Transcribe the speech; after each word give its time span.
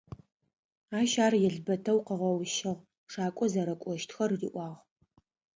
Ащ 0.99 1.11
ар 1.25 1.33
елбэтэу 1.47 1.99
къыгъэущыгъ, 2.07 2.81
шакӏо 3.11 3.45
зэрэкӏощтхэр 3.51 4.31
риӏуагъ. 4.39 4.79